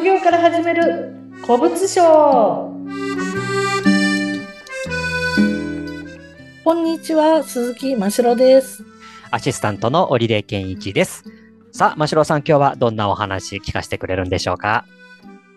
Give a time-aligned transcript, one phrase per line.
[0.00, 1.12] 副業から始める
[1.44, 2.74] 古物商。
[6.64, 8.82] こんにちは鈴木真城です。
[9.30, 11.24] アシスタントの織出健一です。
[11.70, 14.86] さあ真城さん今日はどんなお話聞かせてくれるんでしょうか？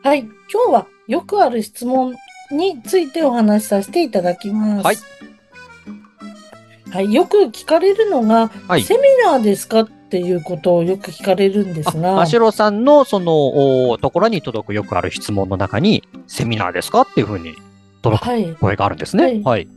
[0.04, 0.32] はい今
[0.65, 2.14] 日はよくある質問
[2.51, 4.86] についてお話しさせていただきます。
[4.86, 4.97] はい。
[6.91, 8.83] はい、よく聞かれるのが、はい。
[8.83, 9.87] セミナーですか？
[10.13, 17.55] っていうことをよく聞かれるんですが、真城さんのそのおところに届くよくある質問の中にセミナーですかっていうふうに
[18.03, 18.55] 届くはい。
[18.57, 19.23] 声があるんですね。
[19.23, 19.67] はいはい。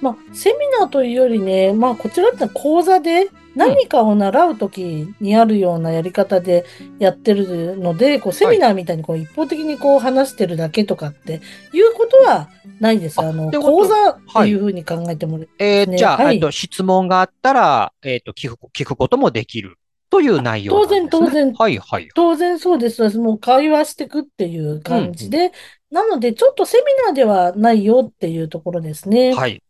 [0.00, 6.64] まあ、セミナーというよりね、まあ、こちらって講座で何かを習うときにあるようなやり方で
[6.98, 11.40] やってるので、こうセミナーみたいにこう一方的にこう話してるだけとかって
[11.72, 12.48] いうことは
[12.80, 13.20] ないです。
[13.20, 19.78] ああの、講座っていうふうに考えてもらえーねじゃあ、はいえっと、質問があったら、えっと、聞く、聞くこともできる
[20.14, 20.80] という内容ね。
[20.80, 22.08] 当然当然はいはい。
[22.14, 23.18] 当然そうです。
[23.18, 25.50] もう会話していくっていう感じで、
[25.90, 29.34] なのでちょっとセミナーではないよっていうところですね。
[29.34, 29.60] はい。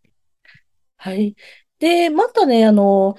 [0.98, 1.34] はい。
[1.78, 3.16] で、またね、あの、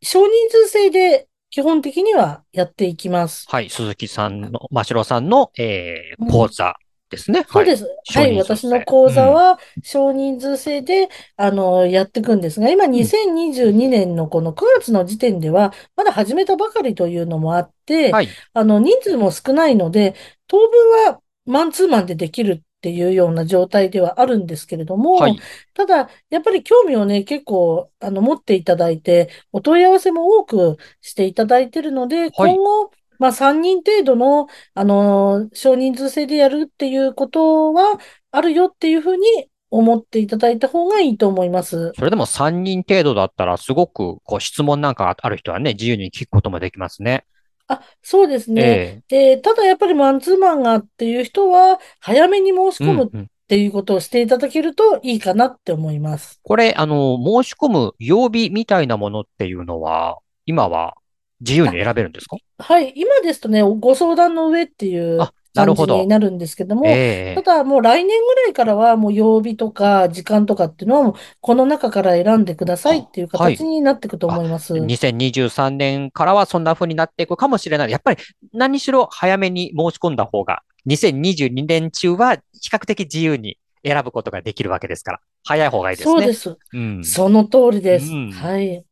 [0.00, 3.46] 少人数制で基本的にはやっていきます。
[3.50, 3.68] はい。
[3.68, 6.74] 鈴木さんの、真城さんの、えーうん講座
[7.10, 7.44] ですね。。
[7.48, 8.18] そうですす。
[8.18, 8.36] はい。
[8.36, 18.28] 私の講座は少人数制で、あの、やっていくんですが、今2022年のこの9月の時点では、まだ始めたばかりというのもあって、はい。
[18.52, 20.14] あの、人数も少ないので、
[20.46, 25.38] 当分はマンツーマンでできるっていうような状態ではあるんですけれども、はい。
[25.72, 32.90] ただ、やっぱり興味をね、結構、あの、持っていただいて、お問い合わせも多くしていただいているので、今後、
[33.24, 37.98] まあ、3人程度の、あの、少人数制でやるっていうことは
[38.30, 41.92] あるよっていうふうに思っていただいた方がいいと思います。
[41.96, 47.24] それでも3人程度だったら、すごく、こう、質問なんかある人はね、自由に聞くこともできますね。
[47.66, 49.02] あ、そうですね。
[49.10, 56.40] えで、ただやっぱりマンツーマンがっていう人は、早めに申しえ込むっていうことをしていただけるといいかなって思います。
[56.42, 60.94] これ、あの、申し込む曜日みたいなものっていうのは、今は
[61.40, 62.36] 自由に選べるんですか？
[62.58, 74.74] はい、今ですとね、ご相談の上っていうあなる感ほどじになるんですけども、ええただもう来年ぐらいからはもう曜日とか時間とかっていうのはこの中から選んでくださいっていうはい形になっていくと思います。
[74.74, 77.90] 2023年からはそんな風になっていくかもしれない。
[77.90, 78.22] やっぱり
[78.52, 86.12] 何しろ早めに申し込んだ方が、2022年中は比較的自由に選ぶことができるわけですから、早い方がいいですね。
[86.12, 86.56] そうです。
[86.72, 87.04] うん。
[87.04, 88.10] その通りです。
[88.12, 88.84] うんはい。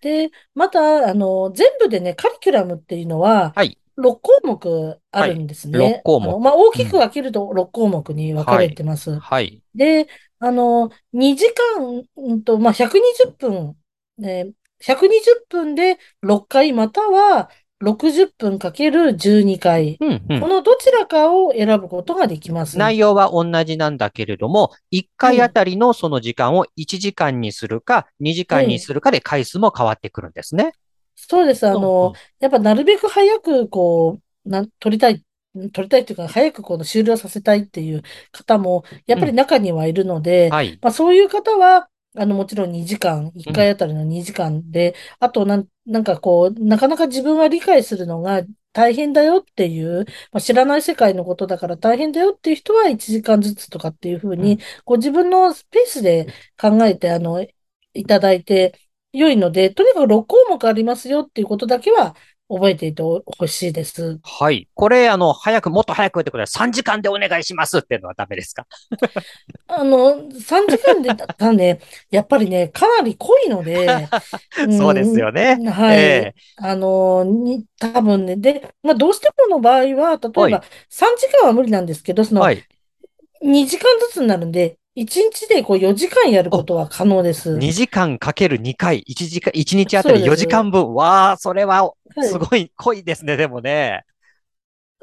[0.00, 3.76] で、また、あの、全部でね、カリキュラムっていうのは、はい。
[3.98, 5.78] 6項目あるんですね。
[5.78, 9.18] はい6項目あのまあ、大きく分けると6項目に分かれてます。
[9.18, 9.62] はい。
[9.74, 10.08] で、
[10.38, 11.44] あの、2時
[11.78, 13.76] 間、うんと、まあ、120分、
[14.16, 15.06] ね、120
[15.48, 19.96] 分で6回または60分かける12回。
[20.00, 20.48] うん、うんこ。
[20.48, 22.78] のどちらかを選ぶことができます。
[22.78, 30.72] 内容は同じなんだけれども、1回あたりのその時間を1時間にするか、2時間にするかで回数も変わってくるんですね。
[31.16, 31.66] そうです。
[31.66, 35.22] あうんの、やっぱなるべく早く、こう、な、取りたい、
[35.72, 38.02] 取りたいっていうか、早くこの終了させたいっていう
[38.32, 40.78] 方も、やっぱり中にはいるので、はい。
[40.82, 54.58] まあそういう方は、あの、もちろん2時間、1回あたりの2時間で、あとなん、なんかこう、なかなか自分は理解するのが大変だよっていう、まあ、知らない世界のことだから大変だよっていう人は1時間ずつとかっていうふうに、うん。
[54.84, 56.26] こう自分のスペースで
[56.60, 57.46] 考えて、あの、
[57.94, 58.78] いただいて
[59.12, 62.16] 良いので、とにかく6項目ありますよっていうことだけは
[62.50, 64.20] 覚えていてほしいです。
[64.22, 64.68] はい。
[64.74, 68.66] これ、あの、早く、もっと早くってことで3時間でお願いしますっていうのはダメですか？
[69.68, 74.08] あの、3時間でだったらね、やっぱりね、かなり濃いので、
[74.70, 75.60] そうですよね。
[75.60, 76.32] うんはい。
[76.32, 82.66] えあの、に、多分ね、で、まあ、どうしてもの場合は、例えはいば、3時間は無理なんですけど、その、えはい。
[83.42, 87.50] 2時間ずつになるんで、1日でこう4時間やることは可能です。
[87.54, 90.92] 2時間かける2回、1時間、1日あたり4そうです時間分。
[90.94, 94.04] わあ、それは、はいすごい濃いですね、でもね。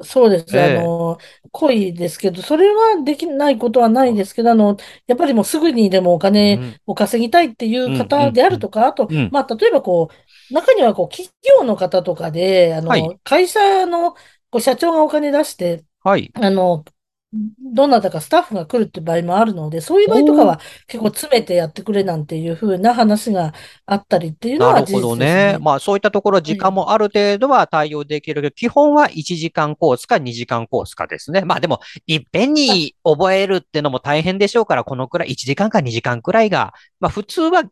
[0.04, 0.60] そうです。
[0.60, 1.18] ええあの、
[1.52, 10.10] 濃いですけど、それはできないことはないですけど、あの、やっぱりもうすぐにでもお金うんを稼ぎたいっていう方であるとか、あとうん、まあ、例えばこ
[10.52, 16.34] う、中にはこう、企業の方とかで、あはいの、会社のこう社長がお金出して、はい。
[16.34, 16.86] あの、
[17.34, 23.54] どなたかスタッフが来るって場合もあるので、そういう場合とかは結構詰めてやってくれなんていう風な話が
[23.86, 25.52] あったりっていうのなるほどは事実ですね。
[25.54, 25.58] ね。
[25.60, 31.42] まあ、そういったところ、時間もある程度は対応できるけど、基本は1時間コースか2時間コースかですね。
[31.42, 37.64] まあ、でも、いっぺんに覚えるってのも大変でしょうから、このくらい、1時間か2時間くらいが、まあ、普通は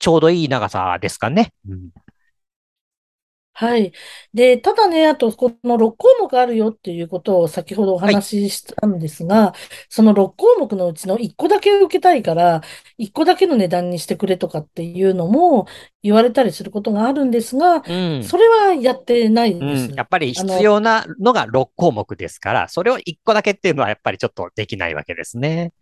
[0.00, 1.52] ちょうどいい長さですかね。
[1.68, 1.90] うん
[3.60, 3.92] はい。
[4.32, 8.22] で、ただね、あと、この6項目あるよっていうことを先ほどおはい。
[8.22, 9.52] 話ししたんですが、
[9.88, 12.62] その6項目のうちの1個だけ受けたいから、
[12.98, 15.66] 1個だけの値段にしてくれとかっていうのも
[16.02, 18.30] 言われたりすることがあるんですが、うん。
[18.30, 19.92] それはやってないうん。
[19.96, 20.04] やです。
[20.04, 25.72] っぱりあの、必要なのが6項目ですから、それを1個だけっていうのはやっぱりちょっとできないわけですね。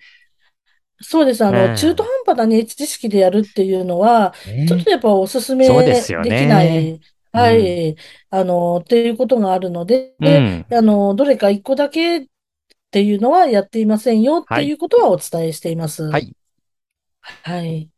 [1.03, 1.45] そうです。
[1.45, 2.09] あうの、中途ん。
[2.25, 4.33] 半端なね、知識でやるっていうのは、
[4.65, 4.85] ちょっね。
[4.85, 6.65] とやっぱお勧そうですよめできなね。
[6.65, 7.01] い、うん。
[7.37, 7.97] はい、
[8.31, 10.67] あの、っていうことがあるので、うん。
[10.71, 12.27] あの、どれか一個だけっ
[12.91, 14.65] ていうのはやっていませんよっはい。
[14.65, 16.03] ていうことはお伝えしています。
[16.05, 16.33] はい。
[17.43, 17.91] はい。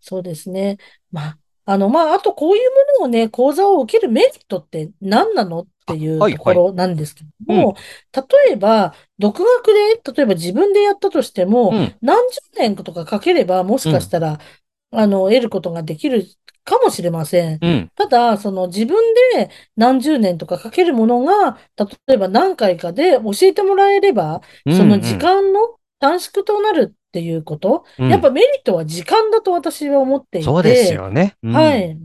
[0.00, 0.78] そうですね。
[1.12, 6.20] まあ、あの、まあ、あとこういうものをね、講座を受けるメリットって何なのってあ、いう。
[6.20, 7.62] ところなんですけどうん。
[7.62, 7.76] も、
[8.14, 11.96] 例えば、独学で、例えば自分でやったとしても、うん。
[12.02, 13.94] 何十年とかかければ、もしうん。
[13.94, 14.38] かしたら、
[14.92, 16.26] あの、得ることができる
[16.64, 17.58] かもしれません。
[17.60, 17.90] うん。
[17.96, 18.96] ただ、その自分
[19.34, 21.58] で何十年とかかけるものが、
[22.06, 24.76] 例えば何回かで教えてもらえれば、うん。
[24.76, 25.18] その時うん。
[25.18, 28.10] 間の短縮となるっていうこと、うん。
[28.10, 31.36] やっぱメリットは時間だと私は思っていそうですて、よね。
[31.42, 31.52] うん。
[31.52, 31.98] はい。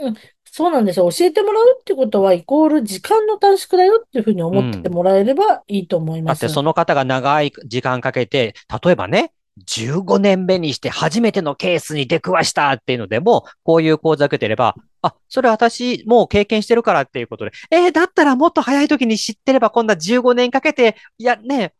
[0.00, 0.14] うん、
[0.44, 1.08] そうなんですよ。
[1.10, 4.94] 教えてもらうってことは、イコール時間の短縮だよっていうふうに思ってうん。
[4.94, 6.64] もらえればいいと思いだってそます。
[6.64, 21.72] の方が長い時間かけて、例えばね、15年目にして初めてのケースに出くわしたっていうのでも、こういう講座受けてれば、あ、それ私もう経験してるからっていうことで、えーだったらもっと早い時に知ってればこんな15年かけて、いやね、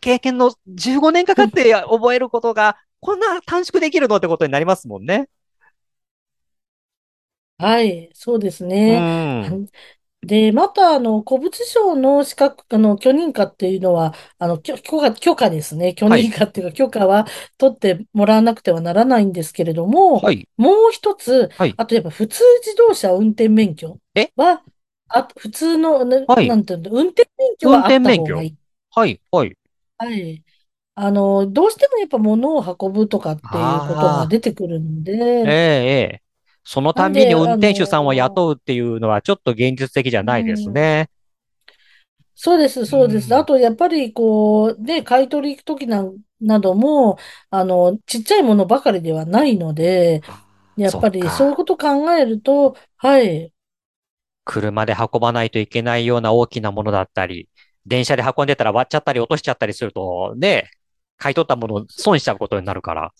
[0.00, 5.28] 経験の15年かかって覚えることが、こんな短縮できるのってことになりますもんね。
[7.58, 9.00] はい、そうですうね。
[9.48, 9.68] ん。
[10.26, 15.94] で、また、あの、古物商の資格、あの、許認可っていうのは、あの、許許可、許可ですね。
[15.94, 16.26] 許はい。
[16.28, 17.26] 認可っていうか、許可は
[17.58, 20.48] 取ってもらわなくてはならないんですけれども、はい。
[20.56, 21.74] もう一つ、はい。
[21.76, 24.30] あとやっぱ普通自動車運転免許え？
[24.36, 24.62] は、
[25.08, 26.48] あ、普通の、ねはい。
[26.48, 28.24] なんていうの、運転免許運はあっ転免許。
[28.24, 28.56] た方がいい。
[28.90, 29.20] はい。
[29.30, 29.56] はい。
[29.98, 30.42] はい。
[30.96, 34.26] あの、どうしてもやっぱ物を運ぶとかっていうことがああ。
[34.28, 36.22] 出てくるのええ、で、ええ。
[36.64, 41.10] そのたんびに運転手さんをの、雇うっていうのはちょっと現実的じゃうないですん、ね。
[42.36, 43.34] そうです、うそうです。
[43.34, 43.46] あん。
[43.46, 46.04] と、やっぱり、こう、ね、買い取り行くときな、
[46.40, 47.16] なども、
[47.50, 50.44] あの、ちっちゃいものばかりではないので、あ
[50.76, 51.56] やっぱりそういうか。
[51.56, 53.52] ことを考えると、はい、
[54.44, 57.48] 車で運ばないといけないような大きなものだったり、
[57.86, 60.70] 電車で運んでたら割っちゃったり落としちゃったりすると、ね、
[61.18, 63.12] 買い取ったものを損しちゃうことになるから。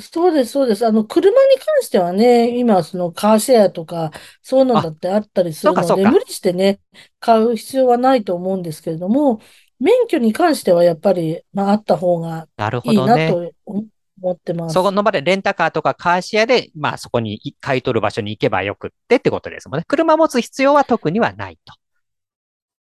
[0.00, 0.86] そうです、そうです。
[0.86, 4.10] あの、車に関してはね、今、そのカーシェアとか、
[4.40, 6.26] そういうのだあ、ってあったりすそうるので、無かそうか。
[6.26, 6.80] 理してね、
[7.20, 9.40] 買う必要はないと思うんですけれども、
[9.80, 13.08] 免許に関してはやっぱり、まあ、あった方がなるほいいどね。
[13.08, 14.82] なと思ってます。
[14.82, 19.84] その場でレンタカーとかカーシェアで、まあそこに買い取る場所に行けばよくってってことですもんね。
[19.86, 21.74] 車持つ必要は特にはないと。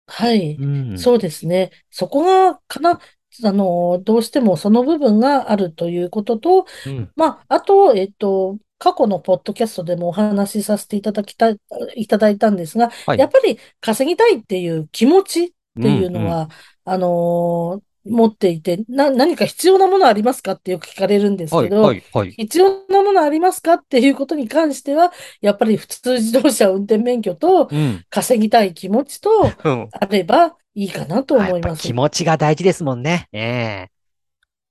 [0.07, 0.57] はい。
[0.57, 0.95] うん。
[0.95, 1.71] そうですね。
[1.89, 2.99] そこが、かな、
[3.43, 7.11] あの、どうしてもその部分があるということと、うん。
[7.15, 11.59] まあ、あと、えっと、過去のポッドキャストでもお話しさせていただきたい、
[11.95, 13.17] いただいたんですが、はい。
[13.17, 15.49] やっぱり稼ぎたいっていう気持ちっ
[15.79, 16.07] ていうん、うん。
[16.07, 16.49] うのは、
[16.85, 22.31] あの持っていて、な、何か必要なものありますかってよく聞かれるんですはい、はけど、い、はい。
[22.31, 25.11] 必要なものありますかっていうことに関しては、
[25.41, 28.03] やっぱり普通自動車運転免許とうん。
[28.09, 29.29] 稼ぎたい気持ちと、
[29.63, 29.89] うん。
[29.91, 31.93] あればいいかなと思います。
[31.93, 33.27] 持ちが大事ですもんね。
[33.31, 33.89] ね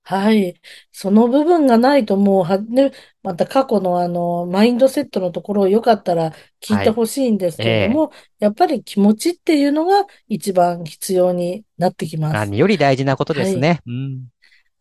[0.07, 0.61] はい。
[0.91, 2.91] その部分がないともうは、ね、
[3.23, 6.31] また過去のあの、マインドセットのところをよかったら
[6.61, 6.87] 聞いはい。
[6.87, 7.65] てほしいんですええ。
[7.65, 12.53] けれども、やっぱり気持ちっていうのが一番必要になってきます。
[12.53, 13.53] 何より大事なことではい。
[13.53, 13.81] すね。
[13.87, 14.27] うん。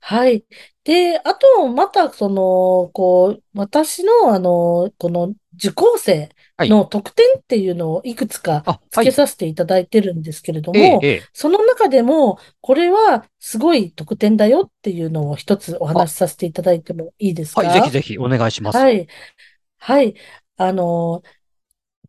[0.01, 0.45] はい。
[0.85, 6.69] で、あと、また、その、こう、私の、あの、この受講生はい。
[6.69, 8.89] の特典っていうのをいくつかあ、はい。
[8.91, 11.23] 付けさせていただいてるんですけれどええ、も、ええ。
[11.33, 17.67] その中でも、これはすごい特典だよっていうのを一つおあ、話しさせていただいてもいいですはい。
[17.69, 18.79] ぜひかぜひお願いします。
[18.79, 19.09] はい。
[19.79, 20.15] はい。
[20.57, 21.23] あの、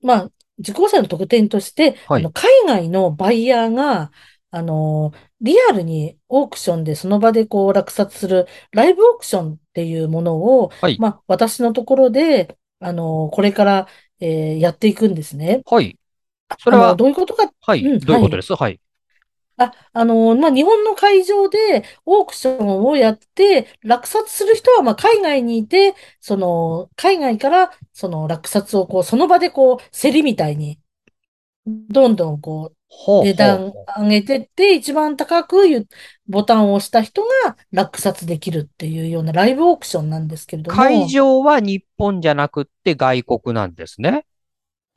[0.02, 2.22] まあ、受講生の特典として、はい。
[2.22, 4.12] あの、海外のバイヤーが、
[4.52, 5.12] あの、
[5.42, 10.98] リアルにオークションでその場でこう落札するライブオークションっていうものを、はい。
[11.00, 13.88] まあ、私のところで、あの、これから、
[14.20, 15.62] えーやっていくんですね。
[15.66, 15.98] はい。
[16.60, 17.82] それは、どういうことか、はい。
[17.82, 18.00] うん、はい。
[18.00, 18.54] どういうことです？
[18.54, 18.80] はい。
[19.58, 30.80] あ、あの、まあ、日本の会場でオークションをやって、落札する人は、まあ、海外にいて、その、海外から、その落札をこう、その場でこう、競りみたいに、
[31.68, 33.34] どんどんこう、値。
[33.34, 35.58] 段上げてって、一番高く
[36.28, 44.26] ボタンを押した人が落札できるっていうようなライブオークションなんですけれど会も、場は日本じゃなくって外国なんですね。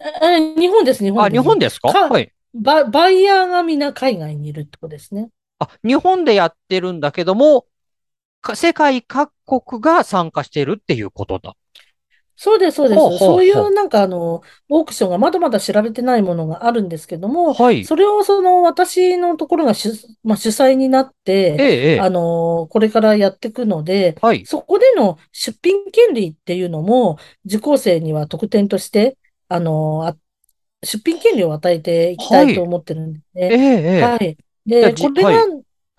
[0.00, 1.88] え日本です、日本あ、日本ですか？
[1.88, 2.32] はい。
[2.54, 5.30] バ、バイヤーがみんな海外にいるってことですね。
[5.58, 7.66] あ、日本でやってるんだけども、
[8.54, 11.56] 世界各国が参加しているっていうことだ。
[12.40, 13.18] そうです、そうです。
[13.18, 19.90] そういうなんかあの、オークションがまだまだ知られてないものがあるんですけども、はい、それをその私のところが主,、
[20.22, 29.18] まあ、主催になって、ええ、あの、これからやっていくので、はい、そこでの出品権利っていうのも、受講生には特典として、
[29.48, 30.14] あの、
[30.84, 34.00] 出品権利を与えていきたいと思ってるんですね。
[34.00, 34.38] はい。
[34.70, 35.44] えはい、で、これが、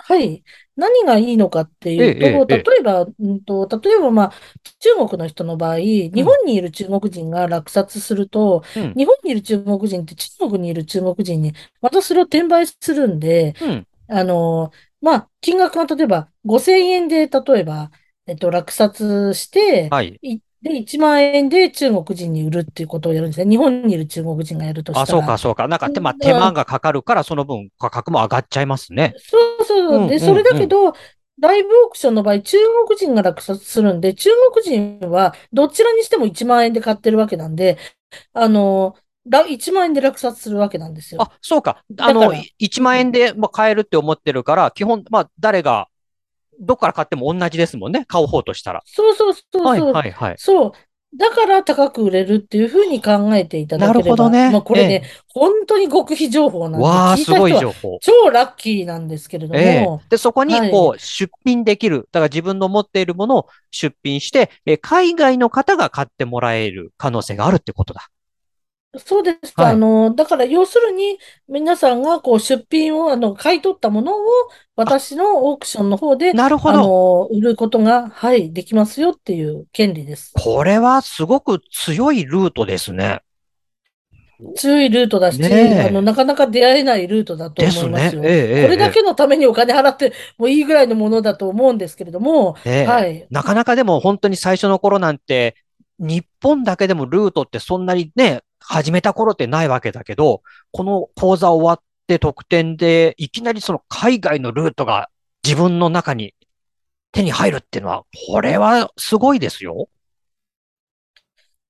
[0.09, 0.43] はい、
[0.75, 4.33] 何がいいのかっていうと、例えば、うんと、例えば、まあ、
[4.79, 17.91] 中国の人の場合、日本にいる中国人が落札すると、うん、日本にいる中国人って中国にいる中国人に、またそれを転売するんで、うん、あの、まあ、金額が例えば5000円で、例えば、
[18.25, 20.19] えっと、落札して、はい、
[20.61, 23.49] で、1万円で中国人に売るっていうことをやるんですね。
[23.49, 25.03] 日本にいる中国人がやるとしたら。
[25.03, 25.67] あ、そうか、そうか。
[25.67, 29.15] なんか手間、手間がかかるから、その分価格も上がっちゃいますね。
[29.17, 30.07] そうそう。
[30.07, 30.93] で、それだけど、
[31.39, 37.77] ライブオークションの場合、中国人が落札するんで、中国人はどちらにしても1万円で買ってるわけなんで、
[38.33, 38.95] あの、
[39.49, 41.21] 1万円で落札するわけなんですよ。
[41.23, 41.83] あ、そうか。
[41.97, 45.88] あの、1万円で買えるって思ってるから、基本、まあ、誰が
[46.59, 48.05] どっから買っても同じですもんね。
[48.07, 48.81] 買う方としたら。
[48.85, 49.65] そうそうそうそう。
[49.65, 50.35] はいはいはい。
[50.37, 50.71] そう。
[51.17, 54.03] だから高く売れるっていうふうに考えていただければ。
[54.03, 54.51] なるほどね。
[54.51, 57.97] まあこれね、ええ、本当に極秘情報なんで、わあ、すごい情報。
[58.01, 60.01] 超ラッキーなんですけれども。
[60.05, 62.07] えで、そこにこう、出品できる。
[62.11, 68.09] だから自分の持っているものを出品して、え海外の方が買ってもらえる可能性があるってことだ。
[68.97, 69.63] そうですか。
[69.63, 74.25] はい、あの、だから要するに皆さんがこう出品を、あの、買い取ったものを
[74.75, 76.79] 私のオークションの方で、なるほど。
[76.79, 80.31] あの、売ることが、はい、できますよっていう権利です。
[80.33, 83.21] これはすごく強いルートですね。
[84.55, 88.21] 強いルートだし、ね、あの、なかなか出会えないルートだと思いますよ。
[88.21, 93.27] ねええ、これだけのためにお金払ってもいいぐらいのものだと思うんですけれども、え、はい。
[93.29, 95.55] なかなかでも本当に最初の頃なんて、
[95.99, 105.09] 日本だけでもルートってそんなにね、始めた頃ってないわけだけど、この講座終わって特典で、いきなりその海外のルートが
[105.43, 106.35] 自分の中に
[107.11, 109.89] 手に入るっていうのは、これはすごいですよ。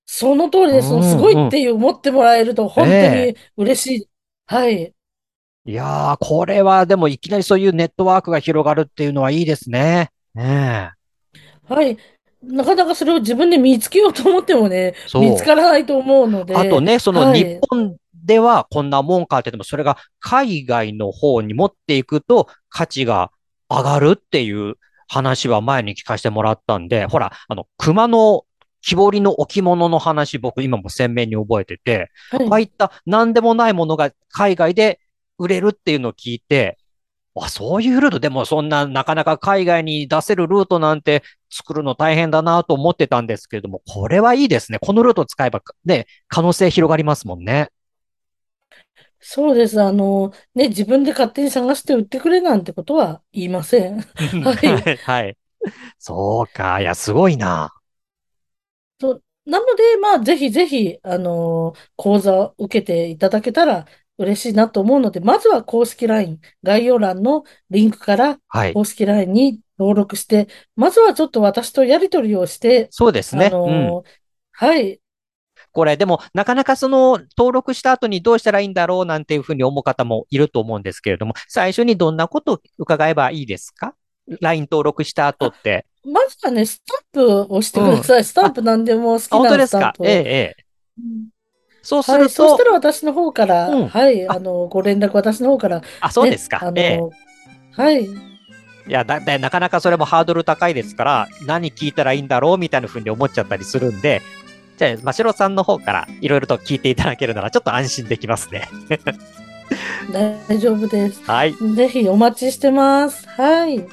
[0.06, 0.94] その通りです。
[0.94, 4.10] うんうん、すごいっていう思ってもらえると本当に嬉しい。
[4.52, 4.94] えー、はい。
[5.66, 10.10] いやー、これはでもいきなりそういうネットワークが広がるっていうのはいいですね。
[10.36, 10.92] ね
[11.64, 11.98] はい。
[12.42, 16.56] なかなかそれを自分で見つけようと思ってもね、見つからないと思うので。
[16.56, 23.32] あとね、その日本ではこんなもんかって言っても、それが海外の方に持っていくと価値が
[23.70, 24.76] 上がるっていう
[25.08, 28.46] 話は前に聞かせてもらったんで、ほら、あの、熊の
[28.82, 35.00] 木彫りの置物の話、僕今も鮮明に覚えてて、はい、ああいった何でもないものが海外で
[35.38, 36.78] 売れるっていうのを聞いて、
[37.46, 44.80] あ、そういうルート、でもそんななかなか海外に出せるルートなんて作るの大変だなと思ってたんですけれども、これはいいですね。
[44.80, 47.70] このルートを使えばね、可能性広がりますもんね。
[49.22, 49.82] そうです。
[49.82, 54.00] あの、ね、自分で勝手に探して売ってくれなんてことは言いません。
[54.44, 54.98] はい。
[54.98, 55.38] はい。
[56.00, 56.82] そうか。
[56.82, 57.74] いや、すごいな。
[59.00, 63.86] そう、なので、まあ、ぜひぜひ、あの、講座を受けていただけたら
[64.20, 68.38] 嬉しいなと思うので、まずは公式 LINE、概要欄のリンクから
[68.74, 73.46] 公式 LINE に登録して、はい、まずはちょっと私とやり取りをして、そうですね。
[73.48, 74.04] あの、うん、
[74.52, 75.00] はい。
[75.72, 83.96] これ、でも、なかなかその、登録した後にどうしたらいいんだろうなんていうふうに思う方もいると思うんですけれども、最初にどんなことを伺えばいいですか
[84.42, 85.86] ?LINE 登録した後って。
[86.04, 88.18] まずはね、スタンプを押してください。
[88.18, 89.38] うん、スタンプ何でも好きなスタンプ。
[89.38, 89.94] 本当ですか？
[90.02, 90.66] ええ、ええ。
[90.98, 91.30] うん
[91.82, 96.60] そうすると、はい、そしたら私の方から、うん、はい、あの、ご連絡私の方から、ね、あ、そうですか。
[96.62, 98.04] あの、ええ、はい。
[98.04, 98.10] い
[98.88, 104.22] やだ、だ、なかなかそれもハードル高いですから、何聞いたらいいんだろうみたいなふうに思っちゃったりするんで、
[104.78, 108.68] じゃあ、ましろさんの方からいろいろと聞いていただけるなら、ちょっと安心できますね。
[110.50, 111.22] 大丈夫です。
[111.24, 111.54] はい。
[111.76, 113.28] ぜひお待ちしてます。
[113.30, 113.86] はい。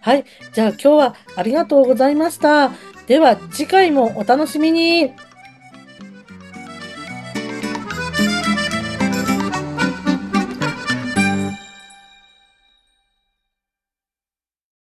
[0.00, 0.24] はい。
[0.52, 2.70] じゃあ今日はありがとうございました。
[3.08, 5.12] では次回もお楽しみに。